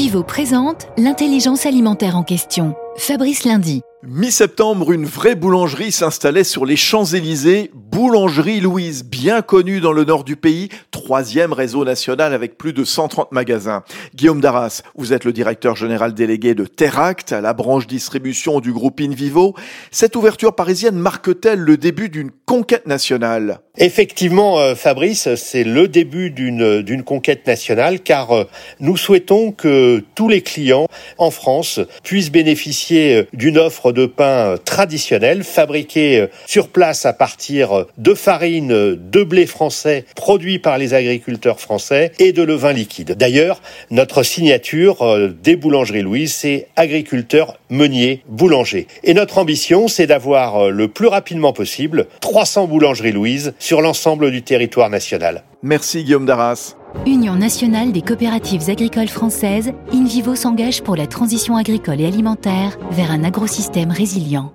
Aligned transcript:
InVivo 0.00 0.22
présente 0.22 0.88
l'intelligence 0.96 1.66
alimentaire 1.66 2.16
en 2.16 2.22
question. 2.22 2.74
Fabrice 2.96 3.44
Lundi. 3.44 3.82
Mi-septembre, 4.02 4.92
une 4.92 5.04
vraie 5.04 5.34
boulangerie 5.34 5.92
s'installait 5.92 6.42
sur 6.42 6.64
les 6.64 6.76
Champs-Élysées, 6.76 7.70
Boulangerie 8.00 8.60
Louise, 8.60 9.04
bien 9.04 9.42
connue 9.42 9.82
dans 9.82 9.92
le 9.92 10.04
nord 10.04 10.24
du 10.24 10.34
pays, 10.34 10.70
troisième 10.90 11.52
réseau 11.52 11.84
national 11.84 12.32
avec 12.32 12.56
plus 12.56 12.72
de 12.72 12.82
130 12.82 13.30
magasins. 13.30 13.82
Guillaume 14.14 14.40
Darras, 14.40 14.80
vous 14.94 15.12
êtes 15.12 15.26
le 15.26 15.34
directeur 15.34 15.76
général 15.76 16.14
délégué 16.14 16.54
de 16.54 16.64
Teract, 16.64 17.32
la 17.32 17.52
branche 17.52 17.86
distribution 17.86 18.60
du 18.60 18.72
groupe 18.72 19.02
InVivo. 19.02 19.54
Cette 19.90 20.16
ouverture 20.16 20.54
parisienne 20.54 20.96
marque-t-elle 20.96 21.58
le 21.58 21.76
début 21.76 22.08
d'une 22.08 22.30
conquête 22.46 22.86
nationale? 22.86 23.60
Effectivement, 23.76 24.58
euh, 24.58 24.74
Fabrice, 24.74 25.34
c'est 25.36 25.64
le 25.64 25.86
début 25.86 26.30
d'une 26.30 26.82
d'une 26.82 27.04
conquête 27.04 27.46
nationale 27.46 28.00
car 28.00 28.32
euh, 28.32 28.44
nous 28.80 28.96
souhaitons 28.96 29.52
que 29.52 30.02
tous 30.14 30.28
les 30.28 30.42
clients 30.42 30.86
en 31.18 31.30
France 31.30 31.80
puissent 32.02 32.32
bénéficier 32.32 33.16
euh, 33.16 33.26
d'une 33.32 33.58
offre 33.58 33.92
de 33.92 34.06
pain 34.06 34.56
traditionnel 34.64 35.44
fabriqué 35.44 36.26
sur 36.46 36.68
place 36.68 37.06
à 37.06 37.12
partir 37.12 37.86
de 37.98 38.14
farine 38.14 38.68
de 38.68 39.22
blé 39.24 39.46
français 39.46 40.04
produit 40.16 40.58
par 40.58 40.78
les 40.78 40.94
agriculteurs 40.94 41.60
français 41.60 42.12
et 42.18 42.32
de 42.32 42.42
levain 42.42 42.72
liquide. 42.72 43.12
D'ailleurs, 43.12 43.62
notre 43.90 44.22
signature 44.22 45.02
euh, 45.02 45.28
des 45.28 45.56
boulangeries 45.56 46.02
Louise, 46.02 46.32
c'est 46.34 46.68
agriculteur, 46.76 47.58
meunier, 47.68 48.22
boulanger. 48.28 48.86
Et 49.04 49.14
notre 49.14 49.38
ambition, 49.38 49.88
c'est 49.88 50.06
d'avoir 50.06 50.56
euh, 50.56 50.70
le 50.70 50.88
plus 50.88 51.08
rapidement 51.08 51.52
possible 51.52 52.06
300 52.20 52.66
boulangeries 52.66 53.12
Louise 53.12 53.54
sur 53.58 53.80
l'ensemble 53.80 54.30
du 54.30 54.42
territoire 54.42 54.90
national. 54.90 55.44
Merci 55.62 56.04
Guillaume 56.04 56.26
Darras. 56.26 56.74
Union 57.06 57.36
nationale 57.36 57.92
des 57.92 58.02
coopératives 58.02 58.68
agricoles 58.68 59.08
françaises, 59.08 59.72
InVivo 59.92 60.34
s'engage 60.34 60.82
pour 60.82 60.96
la 60.96 61.06
transition 61.06 61.56
agricole 61.56 62.00
et 62.00 62.06
alimentaire 62.06 62.78
vers 62.90 63.10
un 63.10 63.24
agrosystème 63.24 63.90
résilient. 63.90 64.52